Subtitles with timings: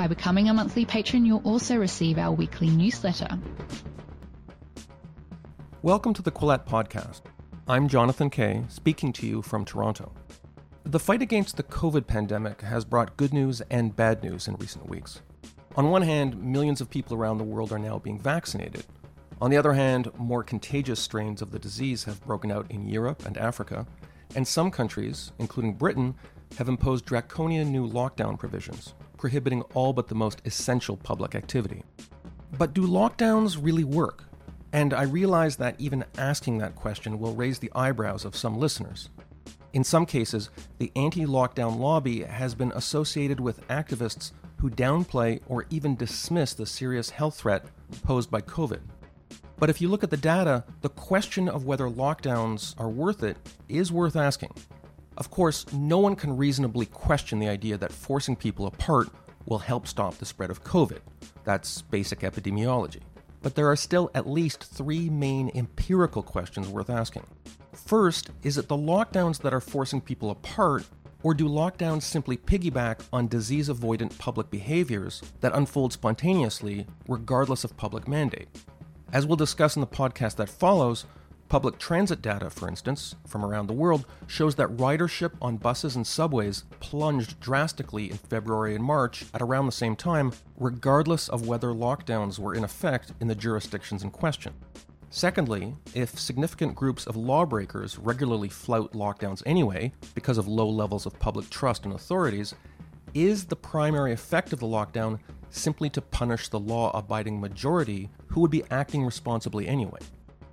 [0.00, 3.38] By becoming a monthly patron, you'll also receive our weekly newsletter.
[5.82, 7.20] Welcome to the Quillette Podcast.
[7.68, 10.10] I'm Jonathan Kay, speaking to you from Toronto.
[10.84, 14.88] The fight against the COVID pandemic has brought good news and bad news in recent
[14.88, 15.20] weeks.
[15.76, 18.86] On one hand, millions of people around the world are now being vaccinated.
[19.42, 23.26] On the other hand, more contagious strains of the disease have broken out in Europe
[23.26, 23.86] and Africa,
[24.34, 26.14] and some countries, including Britain,
[26.56, 31.84] have imposed draconian new lockdown provisions, prohibiting all but the most essential public activity.
[32.56, 34.24] But do lockdowns really work?
[34.72, 39.10] And I realize that even asking that question will raise the eyebrows of some listeners.
[39.74, 45.66] In some cases, the anti lockdown lobby has been associated with activists who downplay or
[45.70, 47.66] even dismiss the serious health threat
[48.02, 48.80] posed by COVID.
[49.58, 53.36] But if you look at the data, the question of whether lockdowns are worth it
[53.68, 54.54] is worth asking.
[55.20, 59.10] Of course, no one can reasonably question the idea that forcing people apart
[59.44, 61.00] will help stop the spread of COVID.
[61.44, 63.00] That's basic epidemiology.
[63.42, 67.26] But there are still at least three main empirical questions worth asking.
[67.74, 70.86] First, is it the lockdowns that are forcing people apart,
[71.22, 77.76] or do lockdowns simply piggyback on disease avoidant public behaviors that unfold spontaneously, regardless of
[77.76, 78.48] public mandate?
[79.12, 81.04] As we'll discuss in the podcast that follows,
[81.50, 86.06] Public transit data, for instance, from around the world, shows that ridership on buses and
[86.06, 91.70] subways plunged drastically in February and March at around the same time, regardless of whether
[91.70, 94.54] lockdowns were in effect in the jurisdictions in question.
[95.10, 101.18] Secondly, if significant groups of lawbreakers regularly flout lockdowns anyway because of low levels of
[101.18, 102.54] public trust in authorities,
[103.12, 108.40] is the primary effect of the lockdown simply to punish the law abiding majority who
[108.40, 109.98] would be acting responsibly anyway?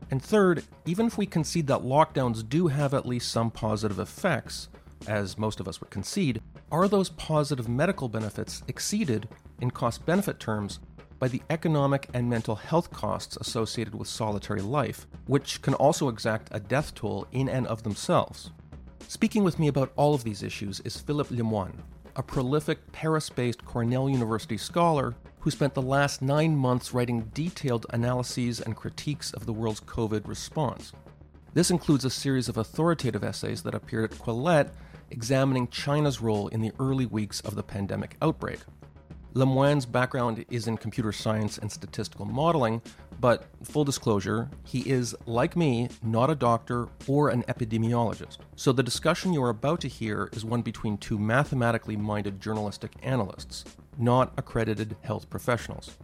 [0.10, 4.70] And third, even if we concede that lockdowns do have at least some positive effects,
[5.06, 6.42] as most of us would concede,
[6.72, 9.28] are those positive medical benefits exceeded
[9.62, 10.80] in cost benefit terms
[11.20, 16.50] by the economic and mental health costs associated with solitary life, which can also exact
[16.52, 18.52] a death toll in and of themselves?
[19.08, 21.80] Speaking with me about all of these issues is Philippe Lemoine,
[22.16, 25.16] a prolific Paris based Cornell University scholar
[25.48, 30.28] who spent the last nine months writing detailed analyses and critiques of the world's COVID
[30.28, 30.92] response.
[31.54, 34.74] This includes a series of authoritative essays that appeared at Quillette
[35.10, 38.60] examining China's role in the early weeks of the pandemic outbreak.
[39.36, 42.82] Lemoine's background is in computer science and statistical modeling,
[43.22, 48.40] but full disclosure, he is, like me, not a doctor or an epidemiologist.
[48.58, 52.92] So the discussion you are about to hear is one between two mathematically minded journalistic
[53.02, 53.64] analysts,
[54.00, 55.98] not accredited health professionals.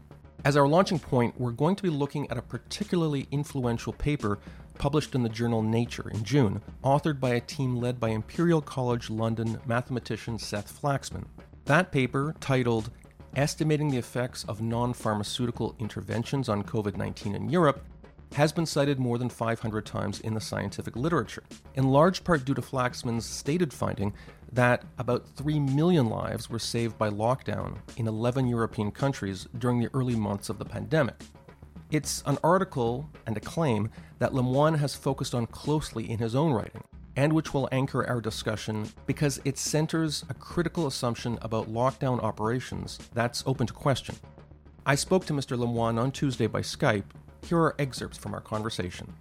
[0.46, 4.40] As our launching point, we're going to be looking at a particularly influential paper
[4.78, 9.10] published in the journal Nature in June, authored by a team led by Imperial College
[9.10, 11.26] London mathematician Seth Flaxman.
[11.66, 12.90] That paper, titled
[13.36, 17.84] Estimating the Effects of Non Pharmaceutical Interventions on COVID 19 in Europe,
[18.34, 21.44] has been cited more than 500 times in the scientific literature,
[21.76, 24.14] in large part due to Flaxman's stated finding
[24.52, 29.90] that about 3 million lives were saved by lockdown in 11 European countries during the
[29.94, 31.16] early months of the pandemic.
[31.92, 33.90] It's an article and a claim
[34.20, 36.84] that Lemoine has focused on closely in his own writing,
[37.16, 42.98] and which will anchor our discussion because it centers a critical assumption about lockdown operations
[43.14, 44.16] that's open to question.
[44.86, 45.58] I spoke to Mr.
[45.58, 47.06] Lemoine on Tuesday by Skype.
[47.44, 49.14] Here are excerpts from our conversation.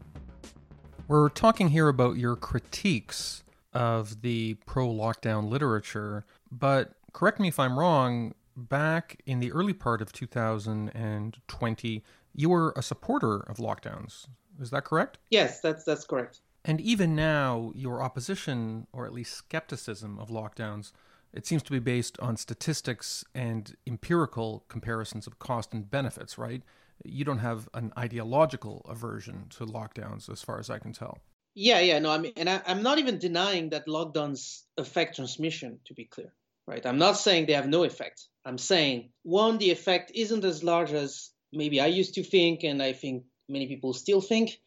[1.08, 3.42] We're talking here about your critiques
[3.74, 6.24] of the pro lockdown literature.
[6.50, 12.02] But correct me if I'm wrong, back in the early part of 2020,
[12.34, 14.28] you were a supporter of lockdowns.
[14.60, 15.18] Is that correct?
[15.30, 16.40] Yes, that's that's correct.
[16.64, 20.92] And even now, your opposition, or at least skepticism of lockdowns,
[21.32, 26.62] it seems to be based on statistics and empirical comparisons of cost and benefits, right?
[27.04, 31.19] You don't have an ideological aversion to lockdowns, as far as I can tell.
[31.54, 35.81] Yeah, yeah, no, I mean, and I, am not even denying that lockdowns affect transmission.
[35.87, 36.32] To be clear,
[36.66, 36.84] right?
[36.84, 38.26] I'm not saying they have no effect.
[38.44, 42.82] I'm saying one, the effect isn't as large as maybe I used to think, and
[42.82, 44.58] I think many people still think,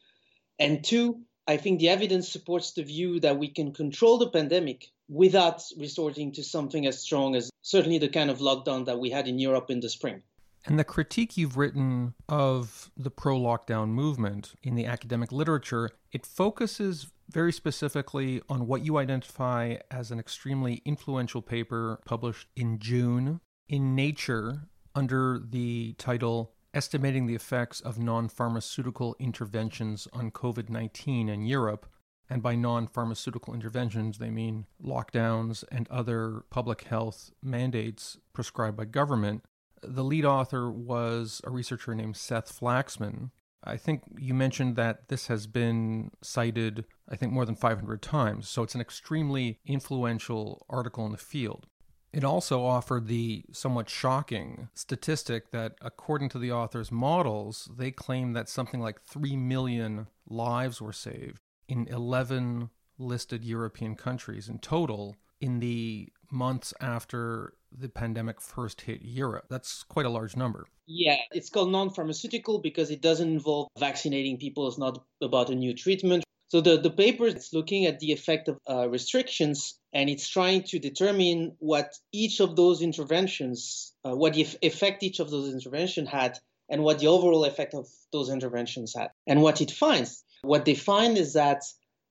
[0.59, 4.91] and two, I think the evidence supports the view that we can control the pandemic
[5.07, 9.27] without resorting to something as strong as certainly the kind of lockdown that we had
[9.27, 10.23] in Europe in the spring.
[10.65, 16.25] And the critique you've written of the pro lockdown movement in the academic literature, it
[16.25, 23.41] focuses very specifically on what you identify as an extremely influential paper published in June
[23.67, 31.29] in Nature under the title Estimating the Effects of Non Pharmaceutical Interventions on COVID 19
[31.29, 31.85] in Europe.
[32.27, 38.85] And by non pharmaceutical interventions, they mean lockdowns and other public health mandates prescribed by
[38.85, 39.43] government.
[39.87, 43.31] The lead author was a researcher named Seth Flaxman.
[43.63, 48.47] I think you mentioned that this has been cited, I think, more than 500 times.
[48.47, 51.65] So it's an extremely influential article in the field.
[52.13, 58.33] It also offered the somewhat shocking statistic that, according to the author's models, they claim
[58.33, 65.17] that something like 3 million lives were saved in 11 listed European countries in total
[65.41, 69.45] in the months after the pandemic first hit Europe.
[69.49, 70.65] That's quite a large number.
[70.87, 74.67] Yeah, it's called non pharmaceutical because it doesn't involve vaccinating people.
[74.67, 76.23] It's not about a new treatment.
[76.49, 80.63] So the, the paper is looking at the effect of uh, restrictions and it's trying
[80.63, 86.07] to determine what each of those interventions, uh, what the effect each of those interventions
[86.07, 86.37] had,
[86.69, 89.09] and what the overall effect of those interventions had.
[89.25, 91.63] And what it finds, what they find is that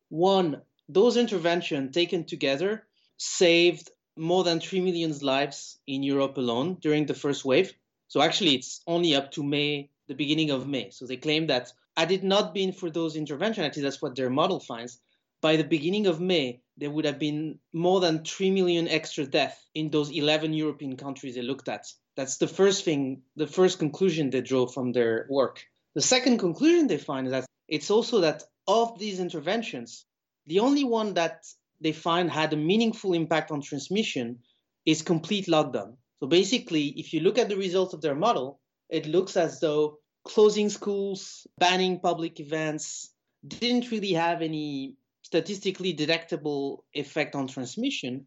[0.09, 7.07] one, those interventions taken together saved more than 3 million lives in Europe alone during
[7.07, 7.73] the first wave.
[8.09, 10.91] So actually, it's only up to May, the beginning of May.
[10.91, 14.31] So they claim that had it not been for those interventions, actually that's what their
[14.31, 14.99] model finds,
[15.41, 19.63] by the beginning of May, there would have been more than 3 million extra deaths
[19.75, 21.87] in those 11 European countries they looked at.
[22.17, 25.63] That's the first thing, the first conclusion they draw from their work.
[25.95, 30.07] The second conclusion they find is that it's also that of these interventions,
[30.47, 31.45] the only one that
[31.85, 34.39] they find had a meaningful impact on transmission
[34.87, 35.97] is complete lockdown.
[36.19, 38.59] So basically, if you look at the results of their model,
[38.89, 43.11] it looks as though closing schools, banning public events
[43.47, 48.25] didn't really have any statistically detectable effect on transmission,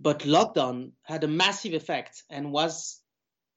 [0.00, 3.00] but lockdown had a massive effect and was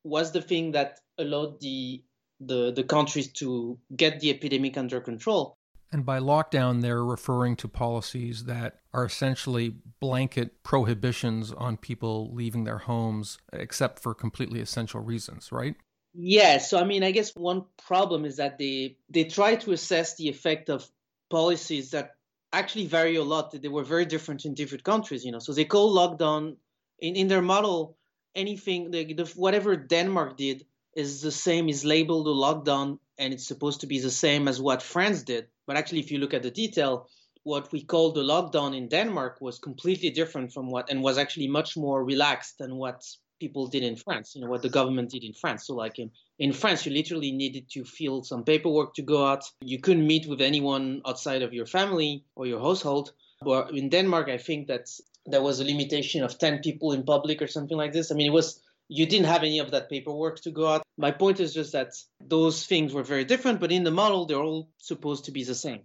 [0.03, 2.01] was the thing that allowed the
[2.39, 5.56] the, the countries to get the epidemic under control.
[5.91, 12.65] And by lockdown, they're referring to policies that are essentially blanket prohibitions on people leaving
[12.65, 15.75] their homes except for completely essential reasons, right?
[16.13, 16.57] Yeah.
[16.57, 20.29] So, I mean, I guess one problem is that they, they try to assess the
[20.29, 20.89] effect of
[21.29, 22.15] policies that
[22.51, 23.51] actually vary a lot.
[23.51, 25.39] They were very different in different countries, you know.
[25.39, 26.57] So they call lockdown
[26.99, 27.97] in, in their model
[28.37, 33.47] anything, the, the, whatever Denmark did is the same, is labeled a lockdown, and it's
[33.47, 35.47] supposed to be the same as what France did.
[35.67, 37.09] But actually, if you look at the detail,
[37.43, 41.47] what we called the lockdown in Denmark was completely different from what, and was actually
[41.47, 43.03] much more relaxed than what
[43.39, 45.67] people did in France, you know, what the government did in France.
[45.67, 46.09] So, like in,
[46.39, 49.43] in France, you literally needed to fill some paperwork to go out.
[49.61, 53.13] You couldn't meet with anyone outside of your family or your household.
[53.41, 54.89] But in Denmark, I think that
[55.25, 58.11] there was a limitation of 10 people in public or something like this.
[58.11, 60.86] I mean, it was you didn't have any of that paperwork to go out.
[60.97, 64.37] My point is just that those things were very different, but in the model, they're
[64.37, 65.81] all supposed to be the same.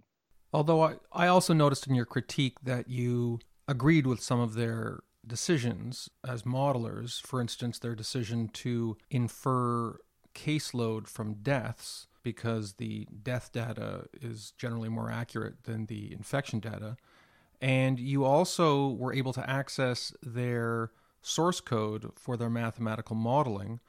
[0.51, 5.01] Although I, I also noticed in your critique that you agreed with some of their
[5.25, 7.21] decisions as modelers.
[7.21, 9.97] For instance, their decision to infer
[10.35, 16.97] caseload from deaths because the death data is generally more accurate than the infection data.
[17.61, 23.79] And you also were able to access their source code for their mathematical modeling,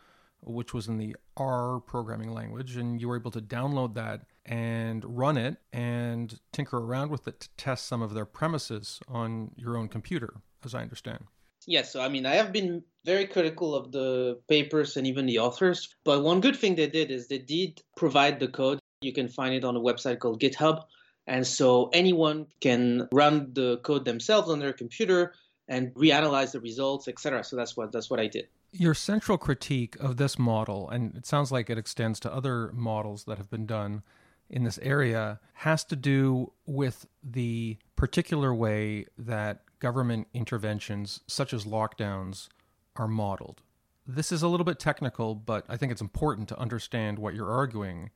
[0.44, 5.04] which was in the R programming language, and you were able to download that and
[5.06, 9.76] run it and tinker around with it to test some of their premises on your
[9.76, 10.34] own computer,
[10.64, 11.24] as I understand.
[11.66, 15.38] Yes, so I mean, I have been very critical of the papers and even the
[15.38, 18.78] authors, but one good thing they did is they did provide the code.
[19.00, 20.82] You can find it on a website called GitHub.
[21.26, 25.32] And so anyone can run the code themselves on their computer
[25.68, 27.42] and reanalyze the results, etc.
[27.44, 28.48] So that's what that's what I did.
[28.76, 33.22] Your central critique of this model, and it sounds like it extends to other models
[33.24, 34.02] that have been done
[34.50, 41.64] in this area, has to do with the particular way that government interventions, such as
[41.64, 42.48] lockdowns,
[42.96, 43.62] are modeled.
[44.08, 47.52] This is a little bit technical, but I think it's important to understand what you're
[47.52, 48.10] arguing.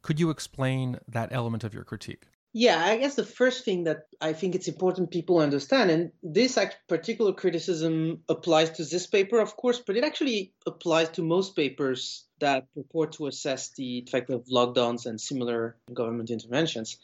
[0.00, 2.28] Could you explain that element of your critique?
[2.54, 6.58] Yeah, I guess the first thing that I think it's important people understand, and this
[6.86, 12.26] particular criticism applies to this paper, of course, but it actually applies to most papers
[12.40, 16.98] that purport to assess the effect of lockdowns and similar government interventions.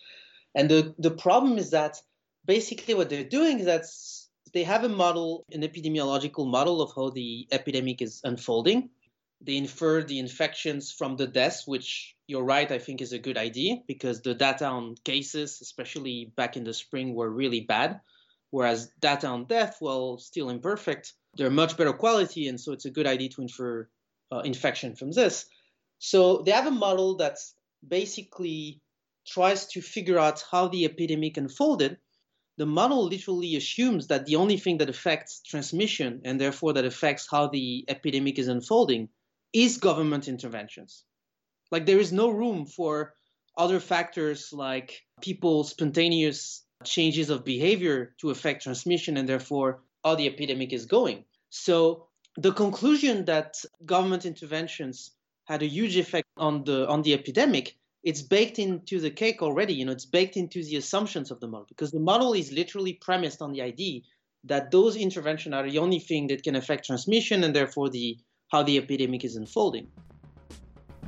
[0.54, 1.96] And the, the problem is that
[2.44, 3.84] basically what they're doing is that
[4.52, 8.90] they have a model, an epidemiological model of how the epidemic is unfolding.
[9.40, 13.38] They infer the infections from the deaths, which you're right, I think is a good
[13.38, 18.00] idea because the data on cases, especially back in the spring, were really bad.
[18.50, 22.90] Whereas data on death, well, still imperfect, they're much better quality, and so it's a
[22.90, 23.88] good idea to infer
[24.32, 25.46] uh, infection from this.
[25.98, 27.38] So they have a model that
[27.86, 28.80] basically
[29.26, 31.98] tries to figure out how the epidemic unfolded.
[32.56, 37.28] The model literally assumes that the only thing that affects transmission and therefore that affects
[37.30, 39.10] how the epidemic is unfolding
[39.52, 41.04] is government interventions.
[41.70, 43.14] Like there is no room for
[43.56, 50.26] other factors like people's spontaneous changes of behavior to affect transmission and therefore how the
[50.26, 51.24] epidemic is going.
[51.50, 55.12] So the conclusion that government interventions
[55.44, 57.74] had a huge effect on the on the epidemic
[58.04, 61.48] it's baked into the cake already you know it's baked into the assumptions of the
[61.48, 64.00] model because the model is literally premised on the idea
[64.44, 68.16] that those interventions are the only thing that can affect transmission and therefore the
[68.48, 69.88] how the epidemic is unfolding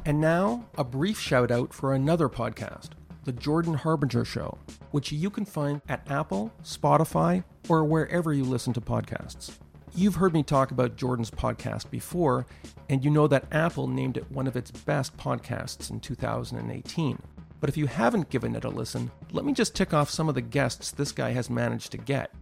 [0.06, 2.90] and now a brief shout out for another podcast
[3.24, 4.56] the Jordan Harbinger Show,
[4.92, 9.58] which you can find at Apple, Spotify, or wherever you listen to podcasts.
[9.94, 12.46] You've heard me talk about Jordan's podcast before,
[12.88, 17.20] and you know that Apple named it one of its best podcasts in 2018.
[17.60, 20.34] But if you haven't given it a listen, let me just tick off some of
[20.34, 22.32] the guests this guy has managed to get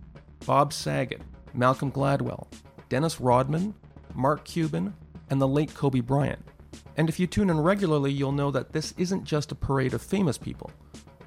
[0.47, 1.23] Bob Saget,
[1.55, 2.47] Malcolm Gladwell,
[2.89, 3.75] Dennis Rodman,
[4.19, 4.95] Mark Cuban,
[5.31, 6.45] and the late Kobe Bryant.
[6.97, 10.03] And if you tune in regularly, you'll know that this isn't just a parade of
[10.03, 10.71] famous people.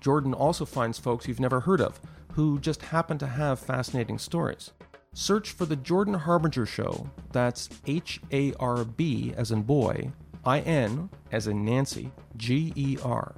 [0.02, 2.00] Jordan also finds folks you've never heard of,
[2.34, 4.72] who just happen to have fascinating stories.
[5.14, 10.12] Search for The Jordan Harbinger Show, that's H A R B as in boy,
[10.46, 13.36] I N as in Nancy, G E R.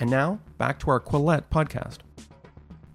[0.00, 1.98] And now, back to our Quillette podcast.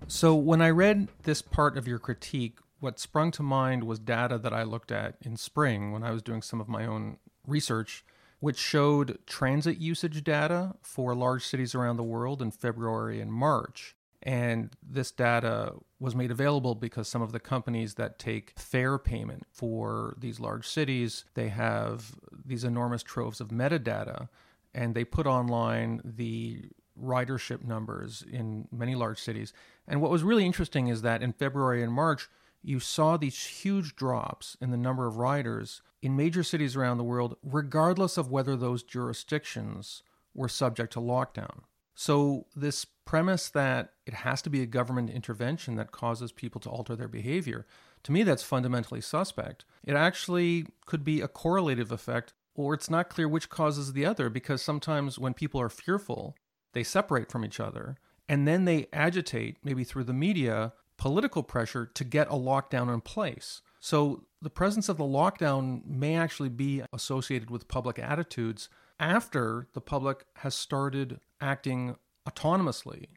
[0.08, 4.38] So, when I read this part of your critique, what sprung to mind was data
[4.38, 8.04] that I looked at in spring when I was doing some of my own research
[8.42, 13.96] which showed transit usage data for large cities around the world in February and March.
[14.24, 19.44] And this data was made available because some of the companies that take fare payment
[19.52, 24.28] for these large cities, they have these enormous troves of metadata
[24.74, 26.64] and they put online the
[27.00, 29.54] ridership numbers in many large cities.
[29.88, 32.28] And what was really interesting is that in February and March,
[32.64, 37.04] you saw these huge drops in the number of riders in major cities around the
[37.04, 40.04] world, regardless of whether those jurisdictions
[40.34, 41.62] were subject to lockdown.
[41.94, 46.70] So, this premise that it has to be a government intervention that causes people to
[46.70, 47.66] alter their behavior,
[48.04, 49.66] to me, that's fundamentally suspect.
[49.84, 54.30] It actually could be a correlative effect, or it's not clear which causes the other,
[54.30, 56.36] because sometimes when people are fearful,
[56.74, 61.88] they separate from each other, and then they agitate, maybe through the media, political pressure
[61.96, 63.64] to get a lockdown in place.
[63.80, 69.82] So the presence of the lockdown may actually be associated with public attitudes after the
[69.82, 71.96] public has started acting
[72.30, 73.08] autonomously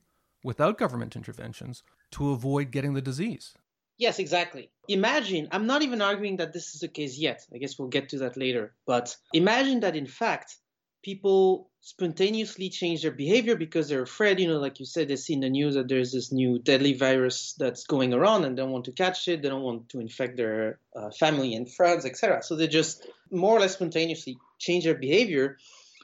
[0.43, 3.53] without government interventions to avoid getting the disease.
[3.99, 4.71] Yes, exactly.
[4.89, 7.47] Imagine, I'm not even arguing that this is the case yet.
[7.53, 8.73] I guess we'll get to that later.
[8.87, 10.57] But imagine that in fact,
[11.05, 14.41] people spontaneously change their behavior because they're afraid.
[14.41, 16.95] You know, like you said, they see in the news that there's this new deadly
[16.95, 19.43] virus that's going around and they don't want to catch it.
[19.43, 22.43] They don't want to infect their uh, family and friends, etc.
[22.43, 25.59] So they just more or less spontaneously change their behavior.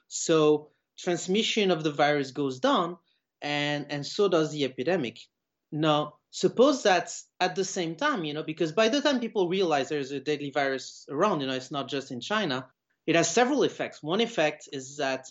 [0.09, 2.99] So transmission of the virus goes down,
[3.41, 5.19] and and so does the epidemic.
[5.73, 9.89] Now, suppose that's at the same time, you know, because by the time people realize
[9.89, 12.67] there's a deadly virus around, you know, it's not just in China
[13.07, 14.03] it has several effects.
[14.03, 15.27] One effect is that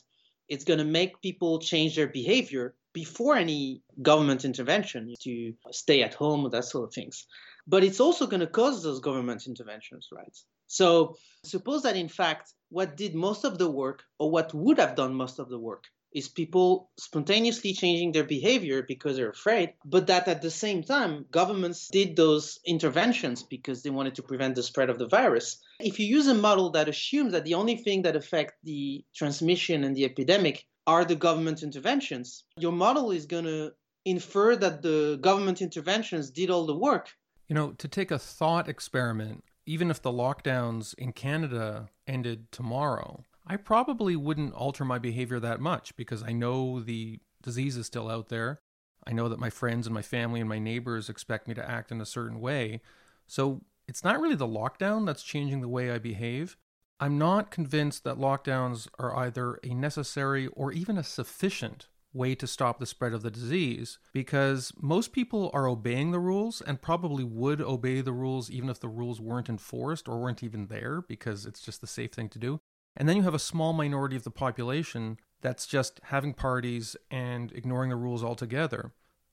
[0.47, 6.15] it's going to make people change their behavior before any government intervention to stay at
[6.15, 7.27] home, or that sort of things.
[7.67, 10.35] But it's also going to cause those government interventions, right?
[10.65, 14.95] So suppose that in fact, what did most of the work, or what would have
[14.95, 20.07] done most of the work, is people spontaneously changing their behavior because they're afraid, but
[20.07, 24.63] that at the same time, governments did those interventions because they wanted to prevent the
[24.63, 25.57] spread of the virus.
[25.79, 29.83] If you use a model that assumes that the only thing that affect the transmission
[29.83, 33.71] and the epidemic are the government interventions, your model is going to
[34.05, 37.09] infer that the government interventions did all the work.
[37.47, 43.23] You know, to take a thought experiment, even if the lockdowns in Canada ended tomorrow,
[43.49, 48.07] I probably wouldn't alter my behavior that much because I know the disease is still
[48.07, 48.61] out there.
[49.07, 51.91] I know that my friends and my family and my neighbors expect me to act
[51.91, 52.81] in a certain way.
[53.25, 56.57] So it's not really the lockdown that's changing the way I behave.
[56.99, 62.45] I'm not convinced that lockdowns are either a necessary or even a sufficient way to
[62.45, 67.23] stop the spread of the disease because most people are obeying the rules and probably
[67.23, 71.45] would obey the rules even if the rules weren't enforced or weren't even there because
[71.45, 72.59] it's just the safe thing to do.
[72.97, 77.51] And then you have a small minority of the population that's just having parties and
[77.53, 78.91] ignoring the rules altogether.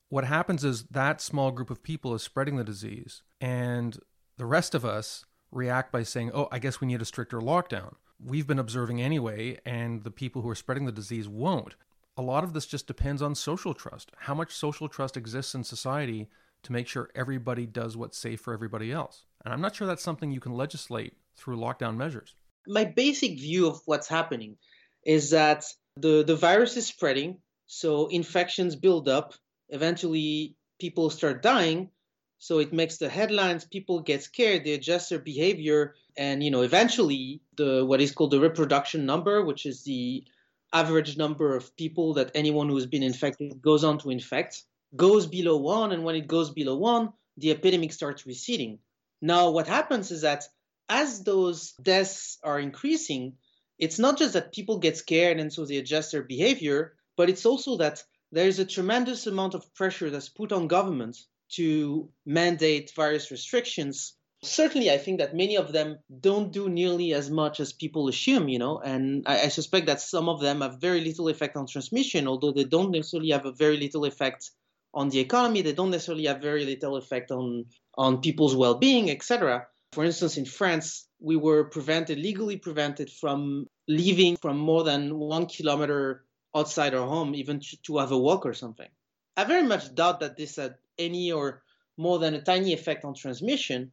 [0.09, 3.99] What happens is that small group of people is spreading the disease, and
[4.37, 7.95] the rest of us react by saying, oh, I guess we need a stricter lockdown.
[8.25, 11.75] We've been observing anyway, and the people who are spreading the disease won't.
[12.17, 14.13] A lot of this just depends on social trust.
[14.17, 16.29] How much social trust exists in society
[16.63, 19.25] to make sure everybody does what's safe for everybody else?
[19.45, 22.35] And I'm not sure that's something you can legislate through lockdown measures.
[22.67, 24.57] My basic view of what's happening
[25.05, 25.65] is that
[25.97, 29.35] the, the virus is spreading, so infections build up.
[29.69, 31.91] Eventually, people start dying,
[32.39, 33.65] so it makes the headlines.
[33.65, 34.65] People get scared.
[34.65, 35.95] They adjust their behavior.
[36.17, 40.25] And you know eventually the what is called the reproduction number which is the
[40.73, 45.57] average number of people that anyone who's been infected goes on to infect goes below
[45.57, 48.79] 1 and when it goes below 1 the epidemic starts receding.
[49.21, 50.45] Now what happens is that
[50.89, 53.35] as those deaths are increasing
[53.79, 57.47] it's not just that people get scared and so they adjust their behavior but it's
[57.47, 58.03] also that
[58.33, 64.15] there's a tremendous amount of pressure that's put on governments to mandate various restrictions.
[64.43, 68.49] Certainly i think that many of them don't do nearly as much as people assume
[68.49, 71.67] you know and I, I, suspect that some of them have very little effect on
[71.67, 74.51] transmission although they don't necessarily have a very little effect
[74.93, 77.65] on the economy they don't necessarily have very little effect on
[77.97, 84.37] on people's well-being etc for instance in france we were prevented legally prevented from leaving
[84.37, 86.25] from more than one kilometer
[86.55, 88.89] outside our home even to, have a walk or something
[89.37, 91.63] i very much doubt that this had any or
[91.97, 93.91] more than a tiny effect on transmission,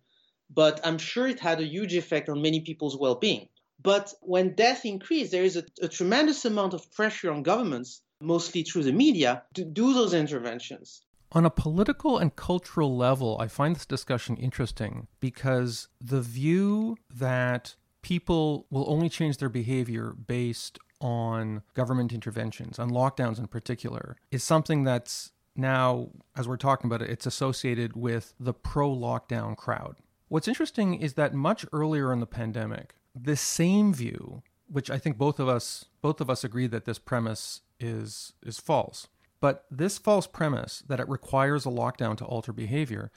[0.50, 3.48] but I'm sure it had a huge effect on many people's well being.
[3.82, 8.64] But when death increased, there is a, a, tremendous amount of pressure on governments, mostly
[8.64, 11.02] through the media, to do those interventions.
[11.34, 17.76] On a political and cultural level, I find this discussion interesting because the view that
[18.04, 24.44] people will only change their behavior based on government interventions, on lockdowns in particular, is
[24.44, 29.98] something that's now, as we're talking about it, it's associated with the pro lockdown crowd.
[30.28, 35.18] What's interesting is that much earlier in the pandemic, this same view, which I think
[35.18, 39.08] both of us both of us agree that this premise is is false.
[39.44, 43.12] But this false premise that it requires a lockdown to alter behavior,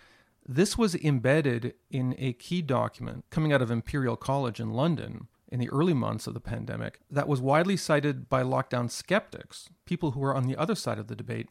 [0.45, 5.61] this was embedded in a key document coming out of Imperial College in London in
[5.61, 10.19] the early months of the pandemic that was widely cited by lockdown skeptics, people who
[10.19, 11.47] were on the other side of the debate,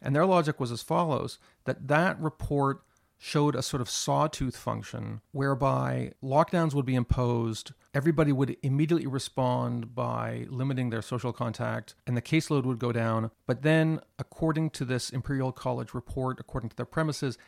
[0.00, 2.80] and their logic was as follows that that report
[3.24, 9.94] showed a sort of sawtooth function whereby lockdowns would be imposed, everybody would immediately respond
[9.94, 13.30] by limiting their social contact, and the caseload would go down.
[13.46, 17.38] But then, according to this Imperial College report, according to their premises,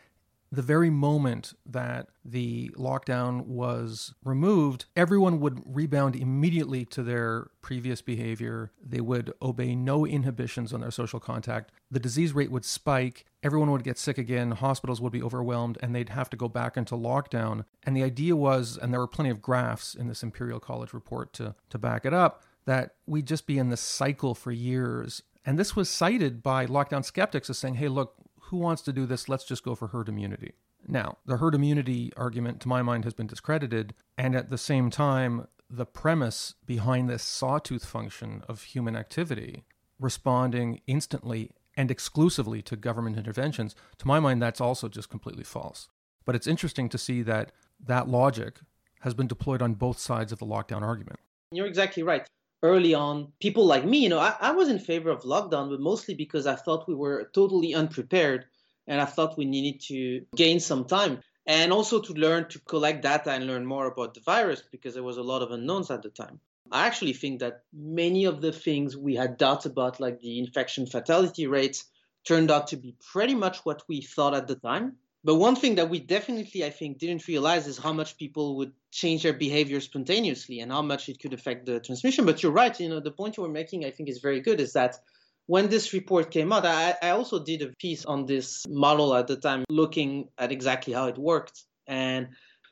[0.57, 8.01] the very moment that the lockdown was removed, everyone would rebound immediately to their previous
[8.01, 8.73] behavior.
[8.83, 11.73] They would obey no inhibitions on their social contact.
[11.91, 13.27] The disease rate would spike.
[13.43, 14.53] Everyone would get sick again.
[14.53, 17.67] Hospitals would be overwhelmed and they'd have to go back into lockdown.
[17.85, 21.35] And the idea was, and there were plenty of graphs in this Imperial College report
[21.35, 25.23] to, to back it up, that we'd just be in this cycle for years.
[25.45, 28.15] And this was cited by lockdown skeptics as saying, hey, look,
[28.47, 29.29] who wants to do this?
[29.29, 30.53] Let's just go for herd immunity.
[30.87, 33.95] Now, the herd immunity argument, to my mind, has been discredited.
[34.17, 39.65] And at the same time, the premise behind this sawtooth function of human activity,
[39.99, 45.89] responding instantly and exclusively to government interventions, to my mind, that's also just completely false.
[46.25, 47.53] But it's interesting to see that
[47.85, 48.61] that logic
[49.01, 51.19] has been deployed on both sides of the lockdown argument.
[51.51, 52.27] You're exactly right
[52.63, 55.81] early on, people like me, you know, I, I was in favor of lockdown, but
[55.81, 58.47] mostly because I thought we were totally unprepared
[58.87, 63.03] and I thought we needed to gain some time and also to learn to collect
[63.03, 66.03] data and learn more about the virus because there was a lot of unknowns at
[66.03, 66.41] the time.
[66.73, 70.87] I actually think that many of the things we had doubts about, like the infection
[70.87, 71.85] fatality rates,
[72.25, 74.97] turned out to be pretty much what we thought at the time.
[75.27, 78.71] But one thing that we definitely, I think, didn't realize is how much people would
[78.93, 82.25] change their behavior spontaneously and how much it could affect the transmission.
[82.25, 82.79] But you're right.
[82.79, 84.61] You know, the point you were making, I think, is very good.
[84.61, 85.01] Is that
[85.47, 89.27] when this report came out, I, I also did a piece on this model at
[89.27, 92.29] the time, looking at exactly how it worked, and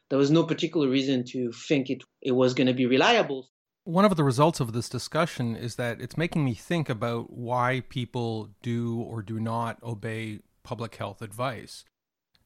[0.08, 3.48] there was no particular reason to think it it was going to be reliable.
[3.82, 7.82] One of the results of this discussion is that it's making me think about why
[7.88, 11.84] people do or do not obey public health advice.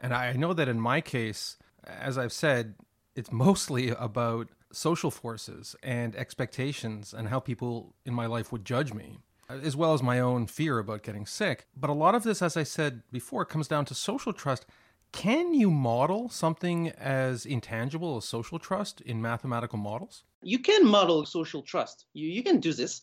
[0.00, 2.74] And I know that in my case, as I've said,
[3.14, 8.92] it's mostly about social forces and expectations and how people in my life would judge
[8.92, 11.66] me, as well as my own fear about getting sick.
[11.76, 14.66] But a lot of this, as I said before, comes down to social trust.
[15.10, 20.24] Can you model something as intangible as social trust in mathematical models?
[20.42, 22.04] You can model social trust.
[22.12, 23.02] You, you can do this.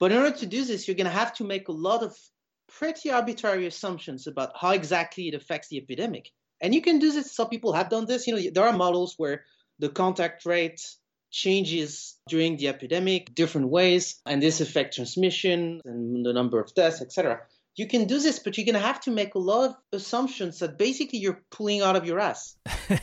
[0.00, 2.16] But in order to do this, you're going to have to make a lot of
[2.68, 6.30] pretty arbitrary assumptions about how exactly it affects the epidemic.
[6.60, 7.34] And you can do this.
[7.34, 8.26] Some people have done this.
[8.26, 9.44] You know, there are models where
[9.78, 10.80] the contact rate
[11.30, 17.02] changes during the epidemic different ways, and this affects transmission and the number of deaths,
[17.02, 17.40] etc.
[17.74, 20.60] You can do this, but you're going to have to make a lot of assumptions
[20.60, 22.56] that basically you're pulling out of your ass.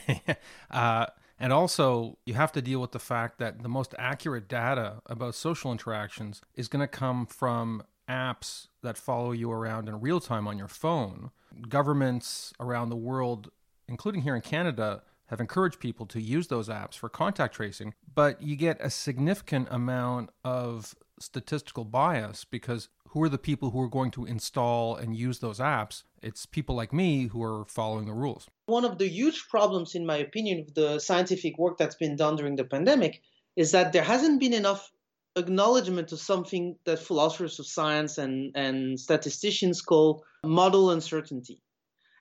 [0.71, 5.02] uh, and also, you have to deal with the fact that the most accurate data
[5.08, 10.20] about social interactions is going to come from apps that follow you around in real
[10.20, 11.32] time on your phone.
[11.68, 13.50] Governments around the world,
[13.88, 18.42] including here in Canada, have encouraged people to use those apps for contact tracing, but
[18.42, 23.90] you get a significant amount of statistical bias because who are the people who are
[23.90, 26.04] going to install and use those apps?
[26.22, 28.48] It's people like me who are following the rules.
[28.66, 32.36] One of the huge problems, in my opinion, of the scientific work that's been done
[32.36, 33.22] during the pandemic
[33.56, 34.92] is that there hasn't been enough
[35.36, 41.62] acknowledgement of something that philosophers of science and, and statisticians call model uncertainty.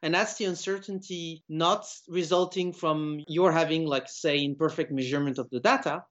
[0.03, 5.61] And that's the uncertainty not resulting from your having, like, say, imperfect measurement of the
[5.61, 6.05] data,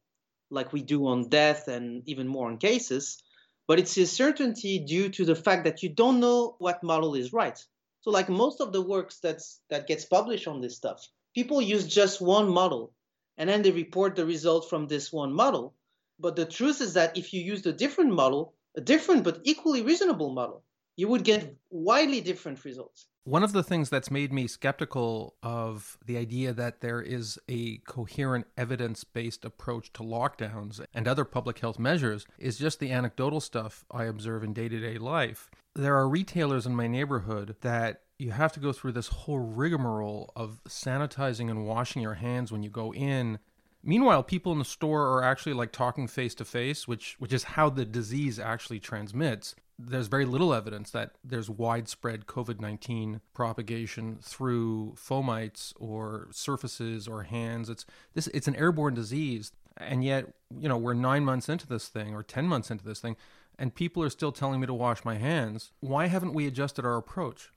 [0.52, 3.22] like we do on death and even more on cases,
[3.68, 7.34] but it's a certainty due to the fact that you don't know what model is
[7.34, 7.58] right.
[8.02, 11.86] So, like most of the works that's that gets published on this stuff, people use
[11.88, 12.94] just one model,
[13.38, 15.76] and then they report the result from this one model.
[16.20, 19.82] But the truth is that if you used a different model, a different but equally
[19.82, 20.64] reasonable model,
[20.98, 23.08] you would get widely different results.
[23.24, 27.78] One of the things that's made me skeptical of the idea that there is a
[27.86, 33.40] coherent evidence based approach to lockdowns and other public health measures is just the anecdotal
[33.40, 35.50] stuff I observe in day to day life.
[35.76, 40.34] There are retailers in my neighborhood that you have to go through this whole rigmarole
[40.36, 43.40] of sanitizing and washing your hands when you go in
[43.84, 47.44] Meanwhile, people in the store are actually like talking face to face, which which is
[47.44, 54.20] how the disease actually transmits there's very little evidence that there's widespread COVID 19 propagation
[54.22, 57.70] through fomites or surfaces or hands.
[57.70, 59.54] It's, this, it's an airborne disease.
[59.78, 63.00] And yet, you know, we're nine months into this thing or 10 months into this
[63.00, 63.16] thing,
[63.58, 65.72] and people are still telling me to wash my hands.
[65.80, 67.50] Why haven't we adjusted our approach?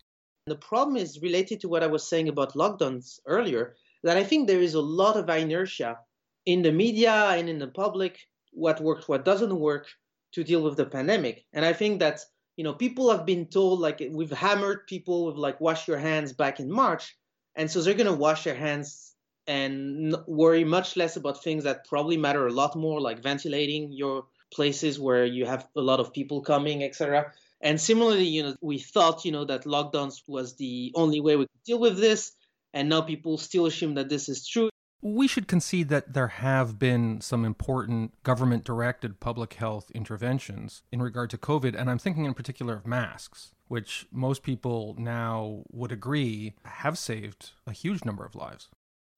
[0.46, 4.46] The problem is related to what I was saying about lockdowns earlier, that I think
[4.46, 5.98] there is a lot of inertia
[6.46, 8.18] in the media and in the public
[8.52, 9.88] what works, what doesn't work
[10.32, 11.44] to deal with the pandemic.
[11.52, 12.20] And I think that
[12.56, 16.32] you know people have been told like we've hammered people with like wash your hands
[16.32, 17.16] back in March,
[17.54, 19.14] and so they're gonna wash their hands
[19.46, 24.24] and worry much less about things that probably matter a lot more, like ventilating your
[24.52, 27.32] places where you have a lot of people coming, etc.
[27.60, 31.44] And similarly, you know, we thought, you know, that lockdowns was the only way we
[31.46, 32.32] could deal with this,
[32.74, 34.68] and now people still assume that this is true
[35.02, 41.02] we should concede that there have been some important government directed public health interventions in
[41.02, 41.74] regard to COVID.
[41.76, 47.50] And I'm thinking in particular of masks, which most people now would agree have saved
[47.66, 48.68] a huge number of lives.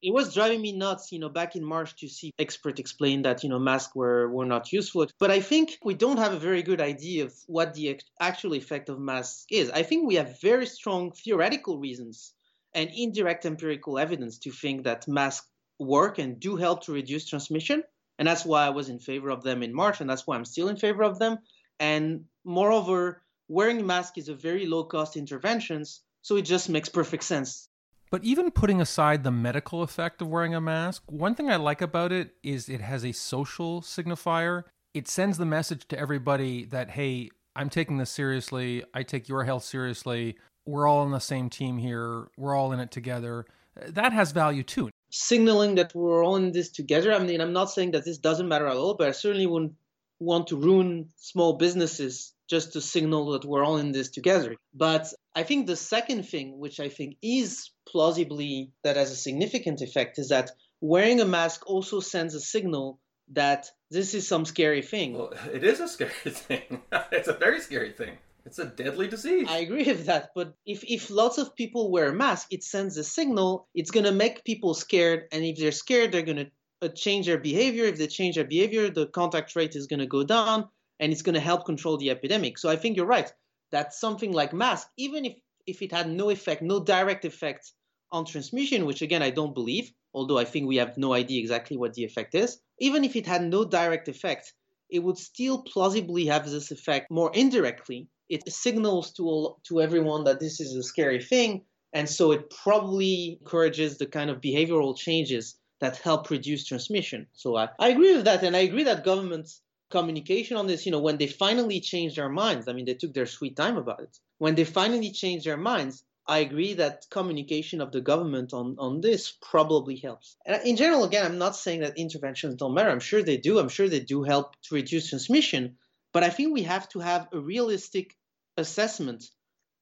[0.02, 3.42] It was driving me nuts, you know, back in March to see experts explain that,
[3.42, 5.06] you know, masks were, were not useful.
[5.18, 8.88] But I think we don't have a very good idea of what the actual effect
[8.88, 9.70] of masks is.
[9.70, 12.32] I think we have very strong theoretical reasons
[12.74, 17.82] and indirect empirical evidence to think that masks work and do help to reduce transmission.
[18.18, 20.44] And that's why I was in favor of them in March, and that's why I'm
[20.44, 21.38] still in favor of them.
[21.80, 25.84] And moreover, wearing a mask is a very low cost intervention,
[26.22, 27.68] so it just makes perfect sense.
[28.10, 31.82] But even putting aside the medical effect of wearing a mask, one thing I like
[31.82, 34.62] about it is it has a social signifier.
[34.92, 38.84] It sends the message to everybody that, hey, I'm taking this seriously.
[38.94, 40.36] I take your health seriously.
[40.64, 42.28] We're all on the same team here.
[42.36, 43.46] We're all in it together.
[43.88, 47.12] That has value too signaling that we're all in this together.
[47.12, 49.74] I mean, I'm not saying that this doesn't matter at all, but I certainly wouldn't
[50.18, 54.56] want to ruin small businesses just to signal that we're all in this together.
[54.74, 59.80] But I think the second thing, which I think is plausibly that has a significant
[59.82, 60.50] effect, is that
[60.80, 62.98] wearing a mask also sends a signal
[63.32, 65.14] that this is some scary thing.
[65.14, 66.82] Well, it is a scary thing.
[67.12, 68.18] it's a very scary thing.
[68.46, 69.46] It's a deadly disease.
[69.48, 72.96] I agree with that, but if, if lots of people wear a mask, it sends
[72.98, 73.68] a signal.
[73.74, 76.50] It's going to make people scared, and if they're scared, they're going to
[76.82, 77.84] uh, change their behavior.
[77.86, 80.68] If they change their behavior, the contact rate is going to go down,
[81.00, 82.58] and it's going to help control the epidemic.
[82.58, 83.32] So I think you're right
[83.70, 85.34] that something like mask, even if
[85.66, 87.72] if it had no effect, no direct effect
[88.12, 91.76] on transmission, which again I don't believe, although I think we have no idea exactly
[91.76, 94.52] what the effect is, even if it had no direct effect,
[94.90, 100.24] it would still plausibly have this effect more indirectly it signals to all, to everyone
[100.24, 104.96] that this is a scary thing, and so it probably encourages the kind of behavioral
[104.96, 107.26] changes that help reduce transmission.
[107.34, 108.42] So I, I agree with that.
[108.42, 109.60] And I agree that governments
[109.90, 113.14] communication on this, you know, when they finally changed their minds, I mean, they took
[113.14, 114.18] their sweet time about it.
[114.38, 119.02] When they finally changed their minds, I agree that communication of the government on, on
[119.02, 120.36] this probably helps.
[120.46, 122.90] And in general, again, I'm not saying that interventions don't matter.
[122.90, 123.58] I'm sure they do.
[123.58, 125.76] I'm sure they do help to reduce transmission.
[126.14, 128.16] But I think we have to have a realistic
[128.56, 129.24] assessment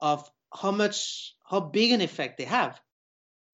[0.01, 2.81] of how much, how big an effect they have.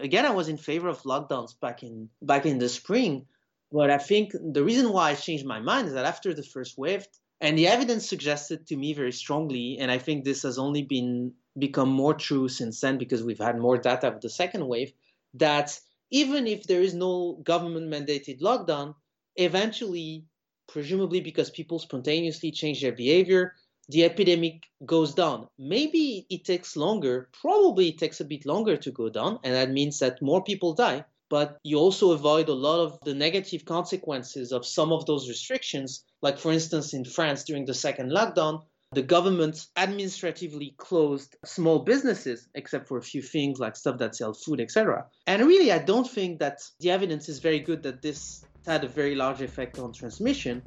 [0.00, 3.26] Again, I was in favor of lockdowns back in back in the spring,
[3.72, 6.78] but I think the reason why I changed my mind is that after the first
[6.78, 7.04] wave,
[7.40, 11.34] and the evidence suggested to me very strongly, and I think this has only been
[11.58, 14.92] become more true since then because we've had more data of the second wave,
[15.34, 15.78] that
[16.10, 18.94] even if there is no government mandated lockdown,
[19.34, 20.24] eventually,
[20.68, 23.54] presumably because people spontaneously change their behavior,
[23.88, 25.48] the epidemic goes down.
[25.58, 29.70] Maybe it takes longer, probably it takes a bit longer to go down, and that
[29.70, 31.04] means that more people die.
[31.30, 36.04] But you also avoid a lot of the negative consequences of some of those restrictions.
[36.22, 42.48] Like, for instance, in France during the second lockdown, the government administratively closed small businesses,
[42.54, 45.04] except for a few things like stuff that sell food, etc.
[45.26, 48.88] And really, I don't think that the evidence is very good that this had a
[48.88, 50.62] very large effect on transmission.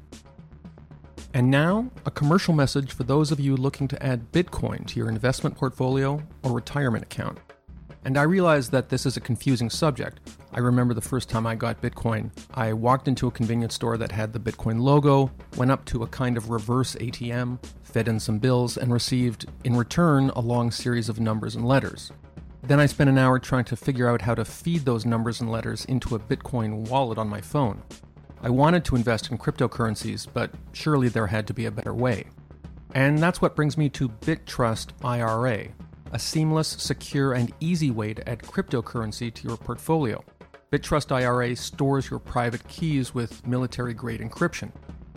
[1.36, 5.08] And now, a commercial message for those of you looking to add Bitcoin to your
[5.08, 7.38] investment portfolio or retirement account.
[8.04, 10.20] And I realize that this is a confusing subject.
[10.52, 12.32] I remember the first time I got Bitcoin.
[12.56, 16.08] I walked into a convenience store that had the Bitcoin logo, went up to a
[16.08, 21.08] kind of reverse ATM, fed in some bills, and received, in return, a long series
[21.08, 22.12] of numbers and letters.
[22.64, 25.52] Then I spent an hour trying to figure out how to feed those numbers and
[25.52, 27.82] letters into a Bitcoin wallet on my phone.
[28.44, 32.26] I wanted to invest in cryptocurrencies, but surely there had to be a better way.
[32.94, 35.68] And that's what brings me to BitTrust IRA,
[36.12, 40.24] a seamless, secure, and easy way to add cryptocurrency to your portfolio.
[40.72, 44.72] BitTrust IRA stores your private keys with military grade encryption.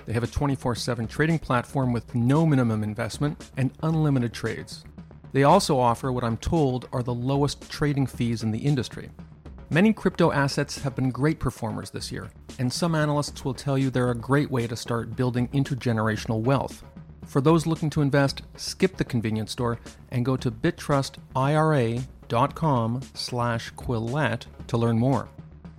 [0.07, 4.85] They have a 24 7 trading platform with no minimum investment and unlimited trades.
[5.35, 9.11] They also offer what I'm told are the lowest trading fees in the industry.
[9.69, 13.91] Many crypto assets have been great performers this year, and some analysts will tell you
[13.91, 16.85] they're a great way to start building intergenerational wealth.
[17.27, 19.81] For those looking to invest, skip the convenience store
[20.13, 23.73] and go to bittrustira.com slash
[24.69, 25.29] to learn more.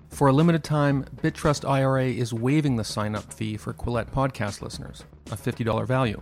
[0.09, 5.05] For a limited time, BitTrust IRA is waiving the sign-up fee for Quillette podcast listeners,
[5.31, 6.21] a $50 value.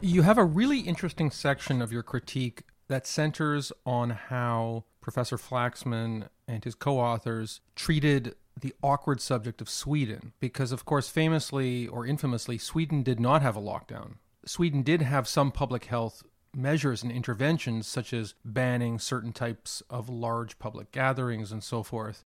[0.00, 6.28] You have a really interesting section of your critique that centers on how Professor Flaxman
[6.48, 10.32] and his co authors treated the awkward subject of Sweden.
[10.40, 14.14] Because, of course, famously or infamously, Sweden did not have a lockdown.
[14.46, 16.22] Sweden did have some public health
[16.54, 22.24] measures and interventions, such as banning certain types of large public gatherings and so forth.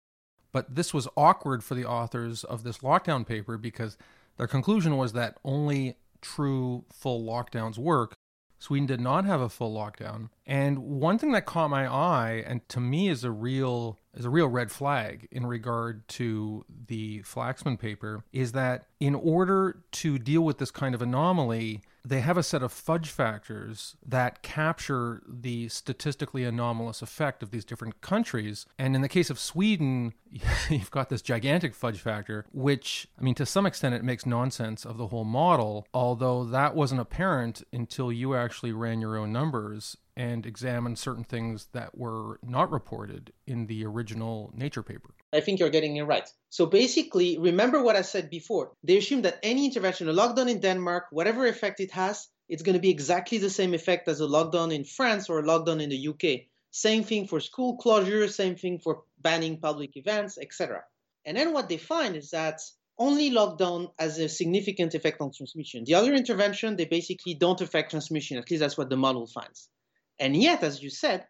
[0.52, 3.98] But this was awkward for the authors of this lockdown paper because
[4.38, 8.16] their conclusion was that only true full lockdowns work.
[8.64, 10.30] Sweden did not have a full lockdown.
[10.46, 14.30] And one thing that caught my eye and to me is a real is a
[14.30, 20.44] real red flag in regard to the Flaxman paper is that in order to deal
[20.44, 25.70] with this kind of anomaly, they have a set of fudge factors that capture the
[25.70, 28.66] statistically anomalous effect of these different countries.
[28.78, 30.14] And in the case of Sweden,
[30.70, 34.86] you've got this gigantic fudge factor, which, I mean, to some extent, it makes nonsense
[34.86, 39.98] of the whole model, although that wasn't apparent until you actually ran your own numbers
[40.16, 45.14] and examine certain things that were not reported in the original Nature paper.
[45.34, 46.28] I think you're getting it right.
[46.50, 48.74] So basically, remember what I said before.
[48.84, 52.76] They assume that any intervention, a lockdown in Denmark, whatever effect it has, it's going
[52.76, 55.90] to be exactly the same effect as a lockdown in France or a lockdown in
[55.90, 56.48] the UK.
[56.70, 60.84] Same thing for school closure, same thing for banning public events, etc.
[61.26, 62.60] And then what they find is that
[63.00, 65.84] only lockdown has a significant effect on transmission.
[65.86, 68.38] The other intervention, they basically don't affect transmission.
[68.38, 69.70] At least that's what the model finds.
[70.20, 71.28] And yet, as you said,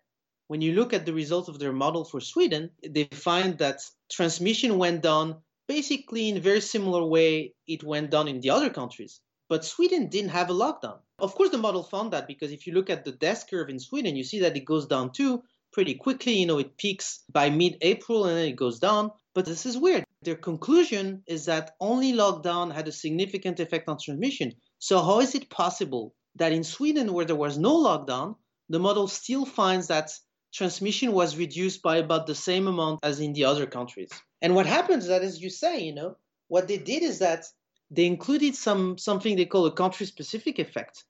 [0.48, 3.80] when you look at the results of their model for Sweden, they find that
[4.12, 8.70] transmission went down basically in a very similar way it went down in the other
[8.70, 9.22] countries.
[9.50, 11.00] But Sweden didn't have a lockdown.
[11.20, 13.80] Of course, the model found that because if you look at the death curve in
[13.80, 16.34] Sweden, you see that it goes down too pretty quickly.
[16.34, 19.12] You know, it peaks by mid April and then it goes down.
[19.34, 20.06] But this is weird.
[20.22, 24.54] Their conclusion is that only lockdown had a significant effect on transmission.
[24.80, 28.36] So, how is it possible that in Sweden, where there was no lockdown,
[28.70, 30.12] the model still finds that
[30.54, 34.10] transmission was reduced by about the same amount as in the other countries.
[34.42, 36.16] And what happens is that, as you say, you know,
[36.48, 37.46] what they did is that
[37.90, 41.04] they included some something they call a country-specific effect,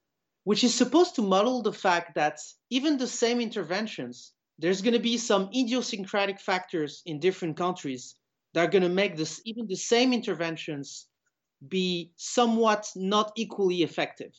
[0.44, 2.40] which is supposed to model the fact that
[2.70, 8.16] even the same interventions, there's going to be some idiosyncratic factors in different countries
[8.54, 11.08] that are going to make this even the same interventions
[11.68, 14.34] be somewhat not equally effective.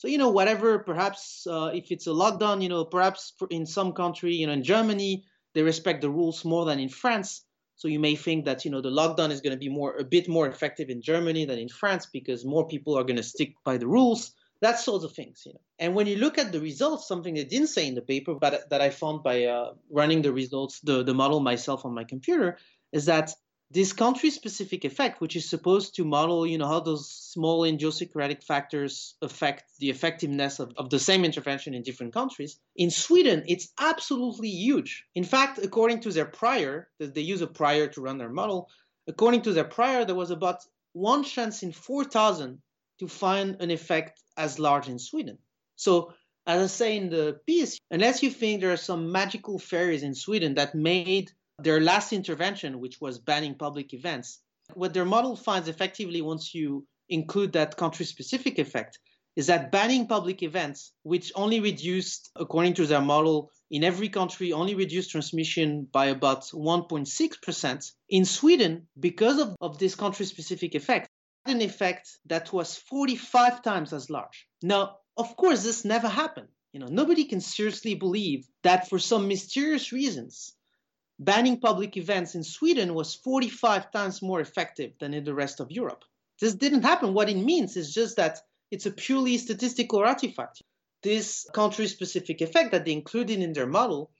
[0.00, 3.92] So you know, whatever, perhaps uh, if it's a lockdown, you know, perhaps in some
[3.92, 7.44] country, you know, in Germany, they respect the rules more than in France.
[7.76, 10.04] So you may think that you know the lockdown is going to be more a
[10.04, 13.52] bit more effective in Germany than in France because more people are going to stick
[13.62, 14.32] by the rules.
[14.62, 15.60] That sort of things, you know.
[15.78, 18.70] And when you look at the results, something they didn't say in the paper, but
[18.70, 22.56] that I found by uh, running the results, the the model myself on my computer,
[22.90, 23.34] is that
[23.72, 29.14] this country-specific effect, which is supposed to model, you know, how those small idiosyncratic factors
[29.22, 32.58] affect the effectiveness of, of the same intervention in different countries.
[32.74, 35.04] In Sweden, it's absolutely huge.
[35.14, 38.68] In fact, according to their prior, they use a prior to run their model.
[39.06, 42.60] According to their prior, there was about one chance in 4,000
[42.98, 45.38] to find an effect as large in Sweden.
[45.76, 46.12] So,
[46.46, 50.14] as I say in the piece, unless you think there are some magical fairies in
[50.14, 51.30] Sweden that made
[51.62, 54.40] their last intervention, which was banning public events,
[54.74, 58.98] what their model finds effectively once you include that country specific effect
[59.36, 64.52] is that banning public events, which only reduced, according to their model, in every country,
[64.52, 67.92] only reduced transmission by about 1.6%.
[68.08, 71.08] In Sweden, because of, of this country specific effect,
[71.46, 74.46] an effect that was 45 times as large.
[74.62, 76.48] Now, of course, this never happened.
[76.72, 80.54] You know, nobody can seriously believe that for some mysterious reasons,
[81.20, 85.70] banning public events in Sweden was 45 times more effective than in the rest of
[85.70, 86.04] Europe.
[86.40, 87.12] This didn't happen.
[87.12, 90.62] What it means is just that it's a purely statistical artifact.
[91.02, 94.10] This country specific effect that they included in their model,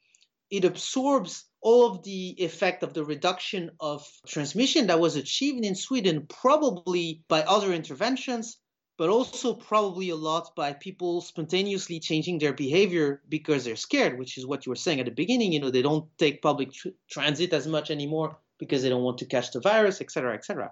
[0.50, 5.74] it absorbs all of the effect of the reduction of transmission that was achieved in
[5.74, 8.58] Sweden, probably by other interventions,
[9.00, 14.36] but also probably a lot by people spontaneously changing their behavior because they're scared, which
[14.36, 15.54] is what you were saying at the beginning.
[15.54, 19.16] You know, they don't take public tr- transit as much anymore because they don't want
[19.16, 20.70] to catch the virus, et cetera, et cetera.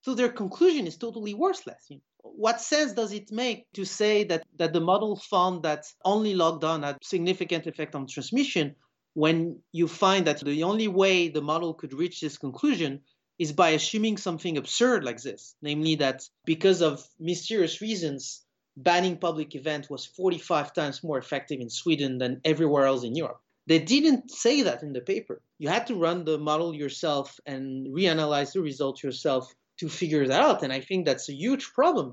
[0.00, 1.86] So their conclusion is totally worthless.
[1.88, 5.84] You know, what sense does it make to say that, that the model found that
[6.04, 8.74] only lockdown had significant effect on transmission
[9.14, 13.00] when you find that the only way the model could reach this conclusion
[13.40, 18.42] is by assuming something absurd like this, namely that because of mysterious reasons,
[18.76, 23.40] banning public event was 45 times more effective in Sweden than everywhere else in Europe.
[23.66, 25.40] They didn't say that in the paper.
[25.58, 30.42] You had to run the model yourself and reanalyze the results yourself to figure that
[30.42, 30.62] out.
[30.62, 32.12] And I think that's a huge problem.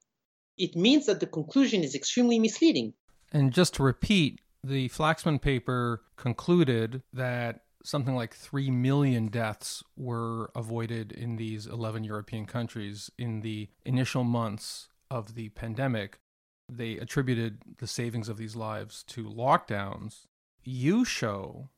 [0.58, 2.94] It means that the conclusion is extremely misleading.
[3.34, 10.52] And just to repeat, the Flaxman paper concluded that something like 3 million deaths were
[10.54, 16.20] avoided in these 11 European countries in the initial months of the pandemic.
[16.70, 20.28] They attributed the savings of these lives to lockdowns.
[20.66, 21.70] You show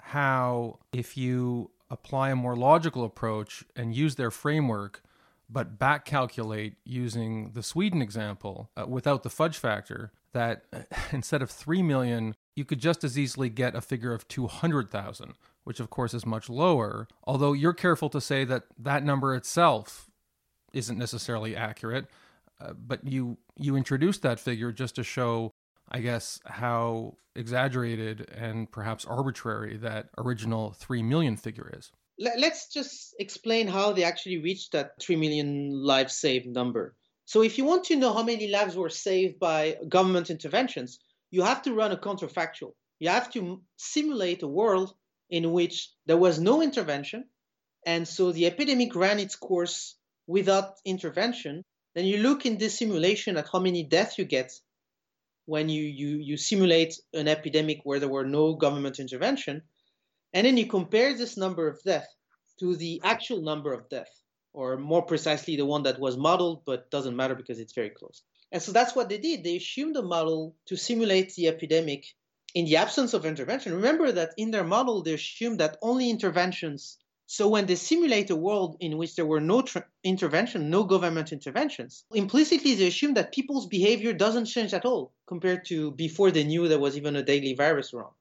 [0.00, 5.02] how, if you apply a more logical approach and use their framework,
[5.50, 10.64] but back calculate using the Sweden example uh, without the fudge factor, that
[11.12, 15.34] instead of 3 million, you could just as easily get a figure of 200,000,
[15.68, 17.06] which of course is much lower.
[17.24, 20.08] Although you're careful to say that that number itself
[20.72, 22.06] isn't necessarily accurate,
[22.58, 25.50] uh, but you you introduced that figure just to show,
[25.90, 31.92] I guess, how exaggerated and perhaps arbitrary that original three million figure is.
[32.18, 36.96] Let's just explain how they actually reached that three million lives saved number.
[37.26, 40.98] So, if you want to know how many lives were saved by government interventions,
[41.30, 42.72] you have to run a counterfactual.
[43.00, 44.94] You have to simulate a world
[45.30, 47.24] in which there was no intervention,
[47.86, 51.64] and so the epidemic ran its course without intervention,
[51.94, 54.52] then you look in this simulation at how many deaths you get
[55.46, 59.62] when you, you, you simulate an epidemic where there were no government intervention,
[60.34, 62.14] and then you compare this number of deaths
[62.60, 64.22] to the actual number of deaths,
[64.52, 68.22] or more precisely, the one that was modeled, but doesn't matter because it's very close.
[68.52, 69.42] And so that's what they did.
[69.42, 72.06] They assumed a model to simulate the epidemic
[72.54, 76.98] in the absence of intervention, remember that in their model, they assume that only interventions.
[77.26, 79.62] So when they simulate a world in which there were no
[80.02, 85.66] intervention, no government interventions, implicitly they assume that people's behavior doesn't change at all compared
[85.66, 88.14] to before they knew there was even a daily virus around.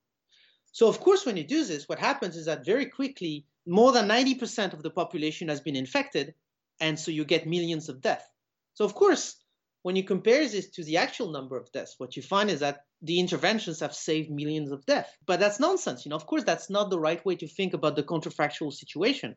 [0.73, 4.09] So of course, when you do this, what happens is that very quickly, more than
[4.09, 6.33] 90% of the population has been infected,
[6.81, 8.29] and so you get millions of deaths.
[8.73, 9.37] So of course,
[9.83, 12.86] when you compare this to the actual number of deaths, what you find is that
[13.01, 15.11] the interventions have saved millions of deaths.
[15.25, 16.05] But that's nonsense.
[16.05, 19.35] You know, of course, that's not the right way to think about the counterfactual situation.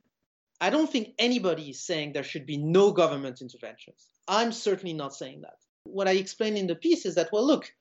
[0.61, 4.07] I don't think anybody is saying there should be no government interventions.
[4.29, 5.57] I'm certainly not saying that.
[5.85, 7.73] What I explained in the piece is that, well, look,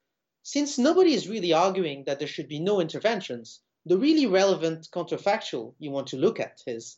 [0.44, 5.74] since nobody is really arguing that there should be no interventions, the really relevant counterfactual
[5.80, 6.98] you want to look at is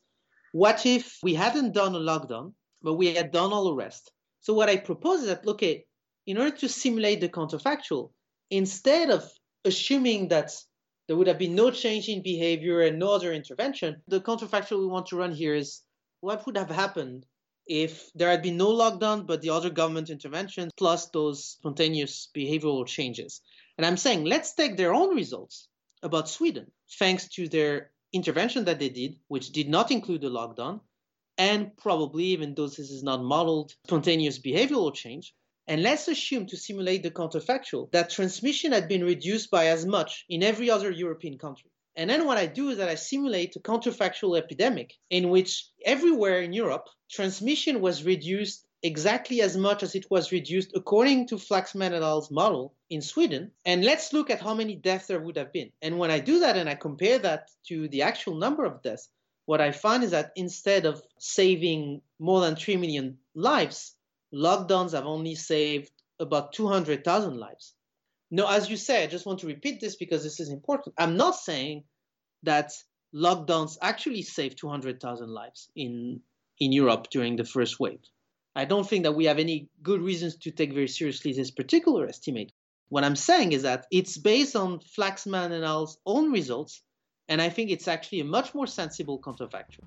[0.52, 4.12] what if we hadn't done a lockdown, but we had done all the rest?
[4.42, 5.86] So what I propose is that, okay,
[6.28, 8.12] in order to simulate the counterfactual,
[8.52, 9.32] instead of
[9.66, 10.52] assuming that
[11.08, 14.88] there would have been no change in behavior and no other intervention, the counterfactual we
[14.88, 15.82] want to run here is
[16.20, 17.26] what would have happened
[17.66, 22.86] if there had been no lockdown but the other government interventions plus those spontaneous behavioral
[22.86, 23.42] changes.
[23.78, 25.68] And I'm saying let's take their own results
[26.04, 30.82] about Sweden, thanks to their intervention that they did, which did not include the lockdown,
[31.38, 35.34] and probably, even though this is not modeled, spontaneous behavioral change.
[35.72, 40.26] And let's assume, to simulate the counterfactual, that transmission had been reduced by as much
[40.28, 41.72] in every other European country.
[41.96, 46.42] And then what I do is that I simulate a counterfactual epidemic in which everywhere
[46.42, 51.94] in Europe, transmission was reduced exactly as much as it was reduced according to Flaxman
[51.94, 53.50] et al.'s model in Sweden.
[53.64, 55.72] And let's look at how many deaths there would have been.
[55.82, 59.08] And when I do that and I compare that to the actual number of deaths,
[59.46, 63.96] what I find is that instead of saving more than 3 million lives,
[64.34, 67.74] lockdowns have only saved about 200,000 lives.
[68.30, 70.96] Now, as you say, I just want to repeat this because this is important.
[70.98, 71.84] I'm not saying
[72.44, 72.72] that
[73.14, 76.22] lockdowns actually saved 200,000 lives in,
[76.60, 78.00] in Europe during the first wave.
[78.56, 82.08] I don't think that we have any good reasons to take very seriously this particular
[82.08, 82.52] estimate.
[82.90, 86.82] What I'm saying is that it's based on Flaxman and al.'s own results
[87.32, 89.86] and I think it's actually a much more sensible counterfactual.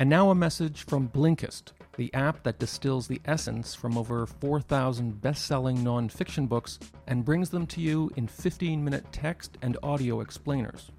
[0.00, 5.20] And now a message from Blinkist, the app that distills the essence from over 4,000
[5.20, 6.78] best selling nonfiction books
[7.08, 10.92] and brings them to you in 15 minute text and audio explainers.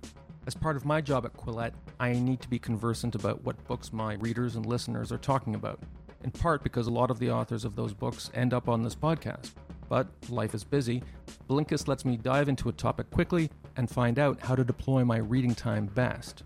[0.47, 3.93] As part of my job at Quillette, I need to be conversant about what books
[3.93, 5.79] my readers and listeners are talking about,
[6.25, 8.95] in part because a lot of the authors of those books end up on this
[8.95, 9.51] podcast.
[9.87, 11.03] But life is busy.
[11.49, 15.19] Blinkist lets me dive into a topic quickly and find out how to deploy my
[15.19, 16.43] reading time best.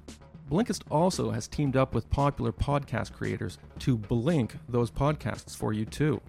[0.50, 5.86] Blinkist also has teamed up with popular podcast creators to blink those podcasts for you
[5.86, 6.22] too.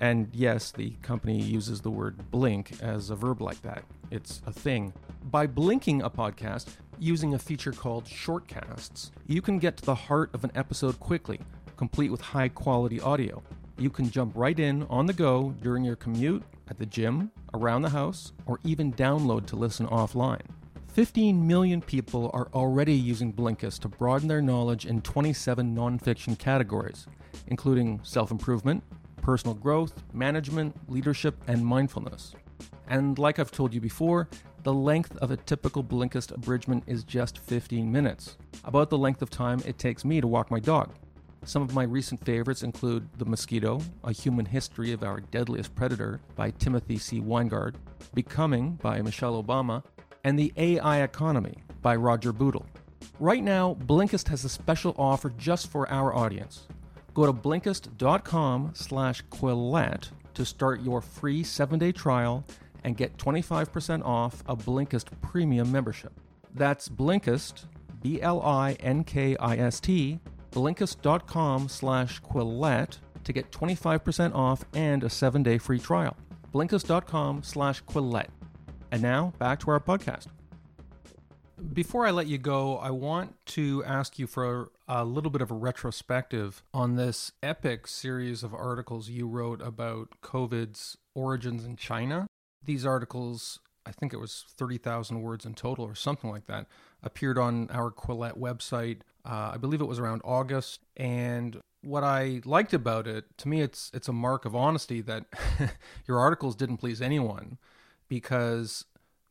[0.00, 3.84] And yes, the company uses the word blink as a verb like that.
[4.10, 4.92] It's a thing.
[5.30, 10.30] By blinking a podcast using a feature called shortcasts, you can get to the heart
[10.34, 11.40] of an episode quickly,
[11.76, 13.42] complete with high quality audio.
[13.78, 17.82] You can jump right in on the go during your commute, at the gym, around
[17.82, 20.46] the house, or even download to listen offline.
[20.92, 27.06] 15 million people are already using Blinkist to broaden their knowledge in 27 nonfiction categories,
[27.46, 28.84] including self improvement,
[29.22, 32.34] personal growth, management, leadership, and mindfulness.
[32.88, 34.28] And like I've told you before,
[34.64, 39.30] the length of a typical Blinkist abridgment is just 15 minutes, about the length of
[39.30, 40.90] time it takes me to walk my dog.
[41.44, 46.20] Some of my recent favorites include The Mosquito, A Human History of Our Deadliest Predator
[46.36, 47.18] by Timothy C.
[47.18, 47.76] Winegard,
[48.14, 49.82] Becoming by Michelle Obama,
[50.24, 52.66] and The AI Economy by Roger Bootle.
[53.18, 56.66] Right now, Blinkist has a special offer just for our audience.
[57.14, 62.44] Go to Blinkist.com slash Quillette to start your free seven-day trial
[62.84, 66.12] and get 25% off a Blinkist premium membership.
[66.54, 67.66] That's Blinkist,
[68.02, 68.80] B-L-I-N-K-I-S-T,
[70.50, 76.16] Blinkist.com slash Quillette to get 25% off and a seven-day free trial.
[76.52, 78.28] Blinkist.com slash Quillette.
[78.92, 80.26] And now, back to our podcast.
[81.72, 85.50] Before I let you go, I want to ask you for a little bit of
[85.50, 92.26] a retrospective on this epic series of articles you wrote about COVID's origins in China.
[92.62, 96.66] These articles, I think it was 30,000 words in total or something like that,
[97.02, 100.80] appeared on our Quillette website uh, I believe it was around August.
[100.96, 105.26] And what I liked about it, to me, it's it's a mark of honesty that
[106.06, 107.58] your articles didn't please anyone,
[108.12, 108.84] because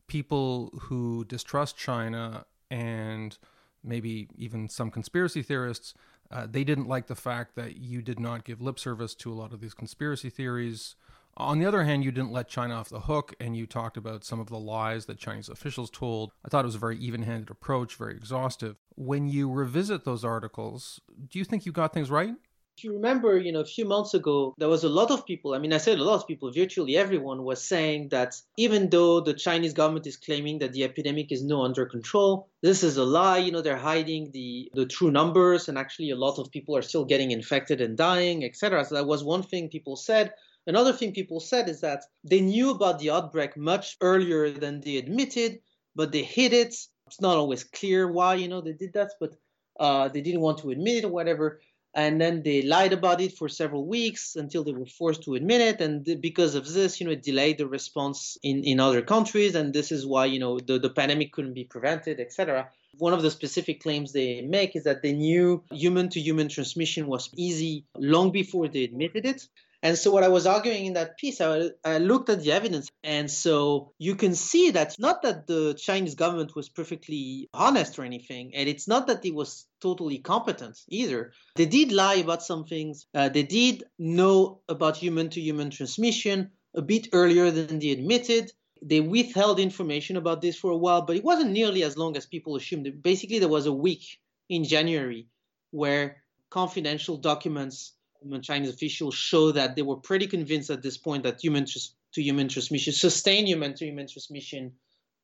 [0.08, 3.38] people who distrust China and
[3.84, 5.94] maybe even some conspiracy theorists,
[6.32, 9.34] uh, they didn't like the fact that you did not give lip service to a
[9.34, 10.96] lot of these conspiracy theories.
[11.36, 14.24] On the other hand, you didn't let China off the hook and you talked about
[14.24, 16.32] some of the lies that Chinese officials told.
[16.44, 18.78] I thought it was a very even handed approach, very exhaustive.
[18.96, 22.34] When you revisit those articles, do you think you got things right?
[22.82, 25.54] If you remember, you know, a few months ago, there was a lot of people,
[25.54, 29.20] I mean, I said a lot of people, virtually everyone was saying that even though
[29.20, 33.04] the Chinese government is claiming that the epidemic is no under control, this is a
[33.04, 33.38] lie.
[33.38, 36.82] You know, they're hiding the, the true numbers, and actually a lot of people are
[36.82, 38.84] still getting infected and dying, etc.
[38.84, 40.34] So that was one thing people said.
[40.66, 44.96] Another thing people said is that they knew about the outbreak much earlier than they
[44.96, 45.60] admitted,
[45.94, 46.74] but they hid it.
[47.06, 49.36] It's not always clear why, you know, they did that, but
[49.78, 51.60] uh, they didn't want to admit it or whatever
[51.94, 55.60] and then they lied about it for several weeks until they were forced to admit
[55.60, 55.80] it.
[55.80, 59.54] And because of this you know it delayed the response in, in other countries.
[59.54, 62.68] And this is why you know the, the pandemic couldn't be prevented etc
[62.98, 67.06] one of the specific claims they make is that they knew human to human transmission
[67.06, 69.48] was easy long before they admitted it
[69.82, 72.88] and so, what I was arguing in that piece, I, I, looked at the evidence.
[73.02, 78.04] And so, you can see that not that the Chinese government was perfectly honest or
[78.04, 81.32] anything, and it's not that it was totally competent either.
[81.56, 86.52] They did lie about some things, uh, they did know about human to human transmission
[86.74, 88.52] a bit earlier than they admitted.
[88.80, 92.26] They withheld information about this for a while, but it wasn't nearly as long as
[92.26, 93.02] people assumed.
[93.02, 95.26] Basically, there was a week in January
[95.70, 97.94] where confidential documents
[98.42, 102.48] Chinese officials show that they were pretty convinced at this point that human to human
[102.48, 104.72] transmission, sustained human to human transmission,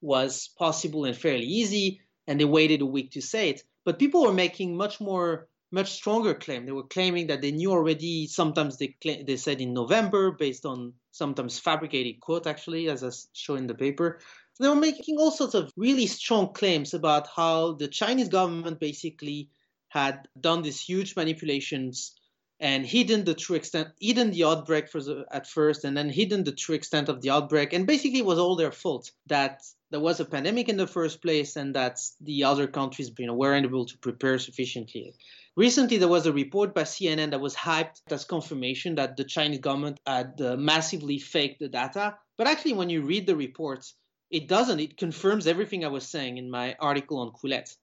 [0.01, 3.63] was possible and fairly easy, and they waited a week to say it.
[3.85, 6.67] But people were making much more, much stronger claim.
[6.67, 8.27] They were claiming that they knew already.
[8.27, 13.57] Sometimes they they said in November, based on sometimes fabricated quote, actually, as I show
[13.57, 14.21] in the paper.
[14.55, 18.81] So they were making all sorts of really strong claims about how the Chinese government
[18.81, 19.51] basically
[19.89, 22.15] had done these huge manipulations
[22.61, 26.45] and hidden the true extent, hidden the outbreak for the, at first, and then hidden
[26.45, 27.73] the true extent of the outbreak.
[27.73, 31.23] And basically, it was all their fault that there was a pandemic in the first
[31.23, 35.15] place, and that the other countries you know, weren't able to prepare sufficiently.
[35.57, 39.59] Recently, there was a report by CNN that was hyped as confirmation that the Chinese
[39.59, 42.17] government had uh, massively faked the data.
[42.37, 43.95] But actually, when you read the reports,
[44.31, 44.81] it doesn't.
[44.81, 47.75] It confirms everything I was saying in my article on Quillette.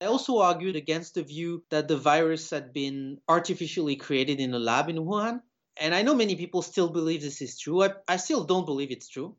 [0.00, 4.58] I also argued against the view that the virus had been artificially created in a
[4.58, 5.42] lab in Wuhan.
[5.76, 7.82] And I know many people still believe this is true.
[7.82, 9.36] I, I still don't believe it's true.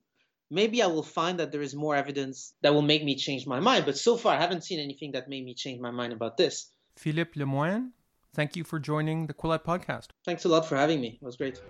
[0.51, 3.59] Maybe I will find that there is more evidence that will make me change my
[3.59, 3.85] mind.
[3.85, 6.69] But so far, I haven't seen anything that made me change my mind about this.
[6.95, 7.91] Philippe Lemoine,
[8.35, 10.09] thank you for joining the Quillette podcast.
[10.25, 11.17] Thanks a lot for having me.
[11.21, 11.61] It was great.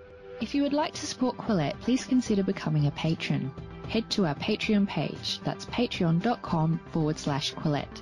[0.41, 3.51] If you would like to support Quillette, please consider becoming a patron.
[3.87, 5.39] Head to our Patreon page.
[5.43, 8.01] That's patreon.com forward slash Quillette.